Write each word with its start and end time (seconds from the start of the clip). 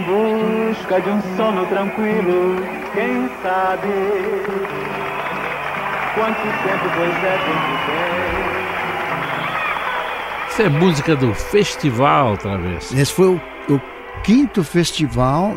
Busca 0.00 1.00
de 1.00 1.08
um 1.08 1.22
sono 1.36 1.64
tranquilo, 1.66 2.56
quem 2.92 3.30
sabe 3.42 3.88
quanto 6.14 6.42
tempo 6.42 6.84
pois 6.96 7.16
é 7.24 7.38
tempo 7.38 7.72
tem. 7.86 8.26
Isso 10.48 10.62
é 10.62 10.68
música 10.68 11.16
do 11.16 11.32
festival, 11.34 12.36
vez. 12.58 12.92
Esse 12.92 13.12
foi 13.12 13.28
o, 13.28 13.40
o 13.70 13.80
quinto 14.22 14.62
festival 14.62 15.56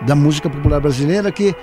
da 0.00 0.16
música 0.16 0.50
popular 0.50 0.80
brasileira 0.80 1.30
que 1.30 1.54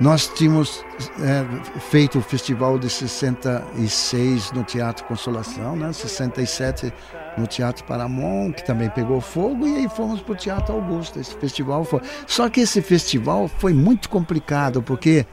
nós 0.00 0.28
tínhamos 0.28 0.84
é, 1.20 1.80
feito 1.80 2.18
o 2.18 2.22
festival 2.22 2.78
de 2.78 2.90
66 2.90 4.52
no 4.52 4.62
Teatro 4.62 5.04
Consolação, 5.06 5.74
né? 5.74 5.92
67 5.92 6.92
no 7.38 7.46
Teatro 7.46 7.84
Paramount, 7.84 8.52
que 8.52 8.64
também 8.64 8.90
pegou 8.90 9.20
fogo, 9.20 9.66
e 9.66 9.76
aí 9.76 9.88
fomos 9.88 10.20
para 10.20 10.32
o 10.32 10.36
Teatro 10.36 10.74
Augusto. 10.74 11.18
Esse 11.18 11.34
festival 11.36 11.84
foi. 11.84 12.00
Só 12.26 12.48
que 12.48 12.60
esse 12.60 12.82
festival 12.82 13.48
foi 13.48 13.72
muito 13.72 14.08
complicado, 14.08 14.82
porque 14.82 15.26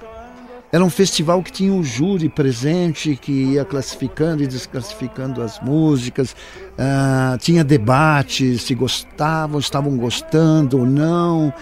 era 0.73 0.84
um 0.84 0.89
festival 0.89 1.44
que 1.44 1.52
tinha 1.52 1.72
um 1.72 1.84
júri 1.84 2.28
presente, 2.28 3.16
que 3.16 3.31
ia 3.31 3.64
classificando 3.64 4.41
e 4.41 4.47
desclassificando 4.47 5.41
as 5.41 5.59
músicas, 5.59 6.36
uh, 6.72 7.38
tinha 7.38 7.64
debate 7.64 8.58
se 8.58 8.73
gostavam, 8.73 9.59
estavam 9.59 9.95
gostando 9.97 10.80
ou 10.80 10.86
não. 10.86 11.53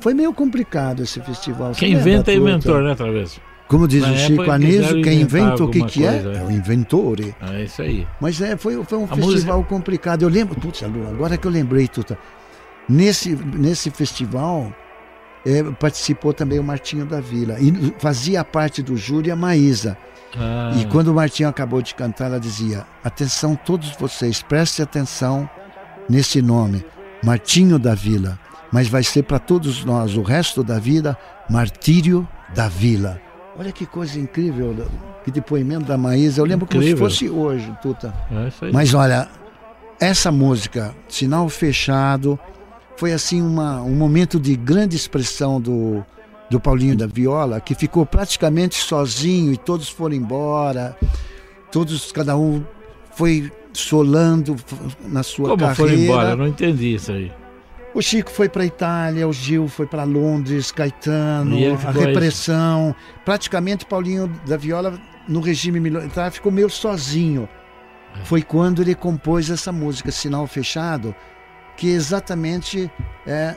Foi 0.00 0.14
meio 0.14 0.32
complicado 0.32 1.02
esse 1.02 1.20
festival. 1.20 1.72
Quem 1.72 1.92
inventa 1.92 2.30
é 2.30 2.36
inventor, 2.36 2.82
né, 2.82 2.94
Travesso? 2.94 3.40
Como 3.70 3.86
diz 3.86 4.02
Na 4.02 4.10
o 4.10 4.16
Chico 4.16 4.50
Anísio, 4.50 5.00
quem 5.00 5.20
inventa 5.20 5.62
o 5.62 5.70
que, 5.70 5.80
que 5.84 6.04
é, 6.04 6.22
é 6.38 6.42
o 6.42 6.50
inventor. 6.50 7.20
É 7.20 7.62
isso 7.62 7.80
aí. 7.80 8.04
Mas 8.20 8.40
é, 8.40 8.56
foi, 8.56 8.82
foi 8.82 8.98
um 8.98 9.04
A 9.04 9.14
festival 9.14 9.58
música... 9.58 9.62
complicado. 9.62 10.22
Eu 10.22 10.28
lembro, 10.28 10.58
putz, 10.58 10.82
agora 10.82 11.36
que 11.36 11.46
eu 11.46 11.50
lembrei, 11.52 11.86
Tuta, 11.86 12.18
nesse, 12.88 13.36
nesse 13.36 13.88
festival 13.90 14.72
é, 15.46 15.62
participou 15.62 16.34
também 16.34 16.58
o 16.58 16.64
Martinho 16.64 17.06
da 17.06 17.20
Vila. 17.20 17.58
E 17.60 17.94
fazia 18.00 18.44
parte 18.44 18.82
do 18.82 18.96
júri 18.96 19.30
a 19.30 19.36
Maísa. 19.36 19.96
Ah. 20.36 20.72
E 20.76 20.84
quando 20.86 21.08
o 21.08 21.14
Martinho 21.14 21.48
acabou 21.48 21.80
de 21.80 21.94
cantar, 21.94 22.26
ela 22.26 22.40
dizia: 22.40 22.84
Atenção, 23.04 23.54
todos 23.54 23.92
vocês, 23.96 24.42
prestem 24.42 24.82
atenção 24.82 25.48
nesse 26.08 26.42
nome, 26.42 26.84
Martinho 27.22 27.78
da 27.78 27.94
Vila 27.94 28.36
mas 28.72 28.88
vai 28.88 29.02
ser 29.02 29.22
para 29.24 29.38
todos 29.38 29.84
nós 29.84 30.16
o 30.16 30.22
resto 30.22 30.62
da 30.62 30.78
vida 30.78 31.16
martírio 31.48 32.26
da 32.54 32.68
vila. 32.68 33.20
Olha 33.58 33.72
que 33.72 33.84
coisa 33.84 34.18
incrível, 34.18 34.74
que 35.24 35.30
depoimento 35.30 35.84
da 35.84 35.98
Maísa. 35.98 36.40
Eu 36.40 36.44
lembro 36.44 36.64
incrível. 36.64 36.96
como 36.96 37.10
se 37.10 37.26
fosse 37.26 37.30
hoje, 37.30 37.72
Tuta. 37.82 38.14
É 38.30 38.70
mas 38.72 38.94
olha, 38.94 39.28
essa 40.00 40.32
música, 40.32 40.94
Sinal 41.08 41.48
Fechado, 41.48 42.38
foi 42.96 43.12
assim 43.12 43.42
uma, 43.42 43.82
um 43.82 43.94
momento 43.94 44.38
de 44.38 44.54
grande 44.56 44.96
expressão 44.96 45.60
do, 45.60 46.04
do 46.48 46.60
Paulinho 46.60 46.96
da 46.96 47.06
Viola, 47.06 47.60
que 47.60 47.74
ficou 47.74 48.06
praticamente 48.06 48.76
sozinho 48.76 49.52
e 49.52 49.56
todos 49.56 49.88
foram 49.88 50.14
embora. 50.14 50.96
Todos, 51.70 52.10
cada 52.12 52.36
um 52.36 52.64
foi 53.12 53.52
solando 53.72 54.56
na 55.06 55.22
sua 55.22 55.50
Como 55.50 55.58
carreira. 55.58 55.76
Como 55.76 55.88
foi 55.88 56.04
embora? 56.04 56.30
Eu 56.30 56.36
não 56.36 56.46
entendi 56.46 56.94
isso 56.94 57.12
aí. 57.12 57.30
O 57.92 58.00
Chico 58.00 58.30
foi 58.30 58.48
para 58.48 58.64
Itália, 58.64 59.26
o 59.26 59.32
Gil 59.32 59.66
foi 59.66 59.86
para 59.86 60.04
Londres, 60.04 60.70
Caetano, 60.70 61.56
a 61.86 61.90
repressão. 61.90 62.94
Praticamente 63.24 63.84
Paulinho 63.84 64.28
da 64.46 64.56
Viola, 64.56 64.98
no 65.26 65.40
regime 65.40 65.80
militar, 65.80 66.30
ficou 66.30 66.52
meio 66.52 66.70
sozinho. 66.70 67.48
É. 68.20 68.24
Foi 68.24 68.42
quando 68.42 68.82
ele 68.82 68.94
compôs 68.94 69.50
essa 69.50 69.72
música, 69.72 70.10
Sinal 70.12 70.46
Fechado, 70.46 71.14
que 71.76 71.88
exatamente 71.88 72.90
é 73.26 73.56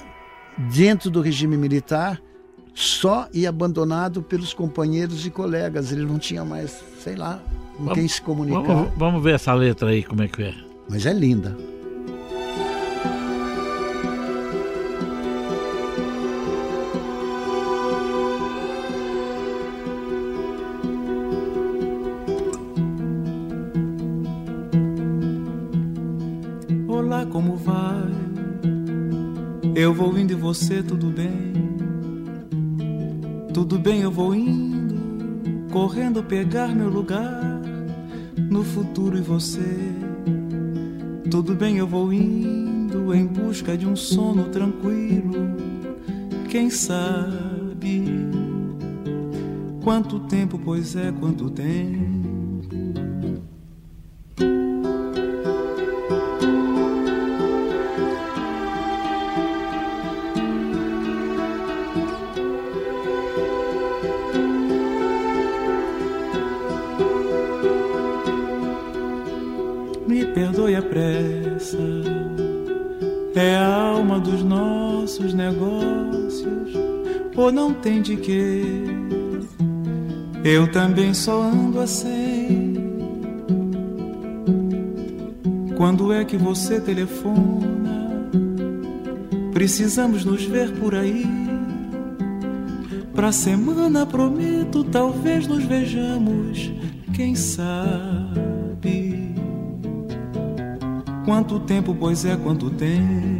dentro 0.57 1.11
do 1.11 1.21
regime 1.21 1.57
militar, 1.57 2.19
só 2.73 3.27
e 3.31 3.45
abandonado 3.45 4.23
pelos 4.23 4.53
companheiros 4.53 5.25
e 5.27 5.29
colegas. 5.29 5.91
Ele 5.91 6.05
não 6.05 6.17
tinha 6.17 6.43
mais, 6.43 6.83
sei 6.99 7.15
lá, 7.15 7.39
com 7.77 7.83
vamos, 7.83 7.99
quem 7.99 8.07
se 8.07 8.21
comunicar. 8.21 8.61
Vamos, 8.61 8.91
vamos 8.97 9.23
ver 9.23 9.35
essa 9.35 9.53
letra 9.53 9.89
aí, 9.89 10.03
como 10.03 10.23
é 10.23 10.27
que 10.27 10.41
é. 10.41 10.53
Mas 10.89 11.05
é 11.05 11.13
linda. 11.13 11.55
Eu 29.83 29.93
vou 29.93 30.17
indo 30.17 30.31
e 30.31 30.35
você, 30.35 30.81
tudo 30.81 31.07
bem? 31.07 31.51
Tudo 33.53 33.77
bem, 33.77 33.99
eu 33.99 34.09
vou 34.09 34.33
indo, 34.33 35.67
correndo 35.73 36.23
pegar 36.23 36.73
meu 36.73 36.87
lugar 36.87 37.61
no 38.49 38.63
futuro 38.63 39.17
e 39.17 39.21
você. 39.21 39.59
Tudo 41.29 41.53
bem, 41.53 41.79
eu 41.79 41.85
vou 41.85 42.13
indo 42.13 43.13
em 43.13 43.25
busca 43.25 43.77
de 43.77 43.85
um 43.85 43.93
sono 43.93 44.45
tranquilo. 44.45 45.57
Quem 46.49 46.69
sabe 46.69 48.05
quanto 49.83 50.21
tempo, 50.21 50.57
pois 50.63 50.95
é, 50.95 51.11
quanto 51.11 51.49
tempo 51.49 52.22
perdoe 70.33 70.75
a 70.75 70.81
pressa. 70.81 71.77
É 73.35 73.55
a 73.55 73.75
alma 73.75 74.19
dos 74.19 74.43
nossos 74.43 75.33
negócios, 75.33 76.73
ou 77.35 77.51
não 77.51 77.73
tem 77.73 78.01
de 78.01 78.15
quê? 78.17 78.63
Eu 80.43 80.71
também 80.71 81.13
só 81.13 81.41
ando 81.41 81.79
assim. 81.79 82.73
Quando 85.77 86.13
é 86.13 86.23
que 86.23 86.37
você 86.37 86.79
telefona? 86.79 87.63
Precisamos 89.53 90.25
nos 90.25 90.43
ver 90.43 90.71
por 90.73 90.95
aí. 90.95 91.25
Pra 93.13 93.31
semana 93.31 94.05
prometo, 94.05 94.83
talvez 94.83 95.47
nos 95.47 95.63
vejamos, 95.63 96.71
quem 97.13 97.35
sabe. 97.35 98.32
Quanto 101.25 101.57
tempo, 101.61 101.95
pois 101.95 102.25
é, 102.25 102.35
quanto 102.35 102.69
tempo. 102.69 103.33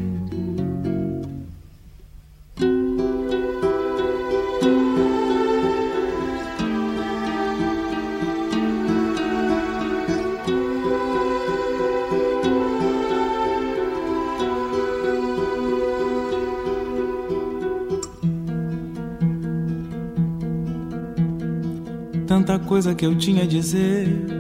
Tanta 22.26 22.58
coisa 22.58 22.96
que 22.96 23.06
eu 23.06 23.16
tinha 23.18 23.44
a 23.44 23.46
dizer 23.46 24.33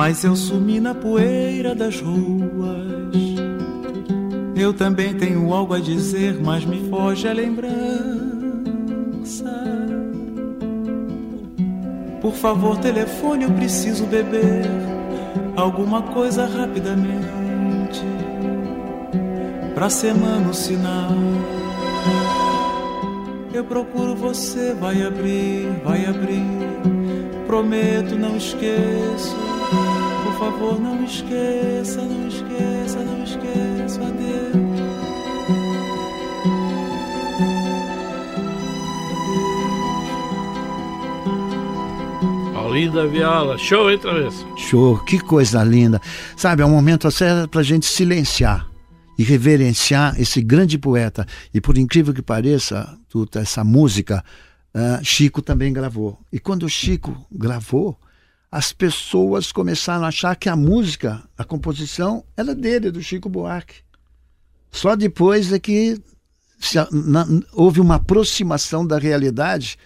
mas 0.00 0.24
eu 0.24 0.34
sumi 0.34 0.80
na 0.80 0.94
poeira 0.94 1.74
das 1.74 2.00
ruas. 2.00 3.12
Eu 4.56 4.72
também 4.72 5.12
tenho 5.12 5.52
algo 5.52 5.74
a 5.74 5.78
dizer, 5.78 6.40
mas 6.42 6.64
me 6.64 6.88
foge 6.88 7.28
a 7.28 7.34
lembrança. 7.34 7.74
Por 12.22 12.32
favor, 12.32 12.78
telefone, 12.78 13.44
eu 13.44 13.50
preciso 13.50 14.06
beber 14.06 14.62
alguma 15.54 16.00
coisa 16.00 16.46
rapidamente. 16.46 18.02
Pra 19.74 19.90
semana 19.90 20.48
o 20.48 20.54
sinal. 20.54 21.10
Eu 23.52 23.64
procuro 23.64 24.16
você, 24.16 24.72
vai 24.72 25.02
abrir, 25.02 25.68
vai 25.84 26.06
abrir. 26.06 26.46
Prometo, 27.46 28.16
não 28.16 28.38
esqueço. 28.38 29.49
Por 30.40 30.52
favor, 30.52 30.80
não 30.80 31.04
esqueça, 31.04 32.00
não 32.00 32.26
esqueça, 32.26 32.98
não 33.04 33.22
esqueça. 33.24 34.00
Adeus. 34.02 34.80
Paulinho 42.54 42.90
da 42.90 43.04
Viola, 43.04 43.58
show, 43.58 43.90
hein, 43.90 43.98
Travessa? 43.98 44.42
Show, 44.56 45.04
que 45.04 45.18
coisa 45.20 45.62
linda. 45.62 46.00
Sabe, 46.34 46.62
é 46.62 46.64
um 46.64 46.70
momento 46.70 47.10
certo 47.10 47.46
para 47.46 47.60
a 47.60 47.64
gente 47.64 47.84
silenciar 47.84 48.66
e 49.18 49.22
reverenciar 49.22 50.18
esse 50.18 50.40
grande 50.40 50.78
poeta. 50.78 51.26
E 51.52 51.60
por 51.60 51.76
incrível 51.76 52.14
que 52.14 52.22
pareça, 52.22 52.98
tuta, 53.10 53.40
essa 53.40 53.62
música, 53.62 54.24
uh, 54.74 55.04
Chico 55.04 55.42
também 55.42 55.70
gravou. 55.70 56.18
E 56.32 56.40
quando 56.40 56.62
o 56.62 56.68
Chico 56.68 57.14
gravou, 57.30 57.98
as 58.50 58.72
pessoas 58.72 59.52
começaram 59.52 60.04
a 60.04 60.08
achar 60.08 60.34
que 60.34 60.48
a 60.48 60.56
música, 60.56 61.22
a 61.38 61.44
composição, 61.44 62.24
era 62.36 62.54
dele, 62.54 62.90
do 62.90 63.02
Chico 63.02 63.28
Buarque. 63.28 63.76
Só 64.72 64.96
depois 64.96 65.52
é 65.52 65.58
que 65.58 66.00
se, 66.58 66.76
na, 66.90 67.26
houve 67.52 67.80
uma 67.80 67.96
aproximação 67.96 68.86
da 68.86 68.98
realidade 68.98 69.78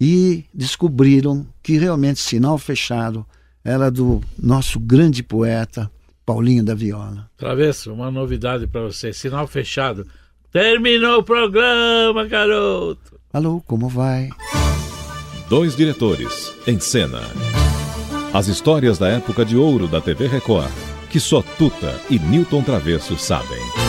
e 0.00 0.44
descobriram 0.54 1.46
que 1.62 1.78
realmente 1.78 2.20
Sinal 2.20 2.58
Fechado 2.58 3.26
era 3.64 3.90
do 3.90 4.20
nosso 4.38 4.80
grande 4.80 5.22
poeta 5.22 5.90
Paulinho 6.24 6.64
da 6.64 6.74
Viola. 6.74 7.28
Travesso, 7.36 7.92
uma 7.92 8.10
novidade 8.10 8.66
para 8.66 8.82
você: 8.82 9.12
Sinal 9.12 9.46
Fechado. 9.46 10.06
Terminou 10.52 11.20
o 11.20 11.22
programa, 11.22 12.24
garoto. 12.26 13.20
Alô, 13.32 13.62
como 13.66 13.88
vai? 13.88 14.30
Dois 15.48 15.76
diretores 15.76 16.52
em 16.66 16.80
cena. 16.80 17.20
As 18.32 18.46
histórias 18.46 18.96
da 18.96 19.08
época 19.08 19.44
de 19.44 19.56
ouro 19.56 19.88
da 19.88 20.00
TV 20.00 20.28
Record, 20.28 20.70
que 21.10 21.18
só 21.18 21.42
Tuta 21.42 22.00
e 22.08 22.16
Newton 22.16 22.62
Travesso 22.62 23.18
sabem. 23.18 23.79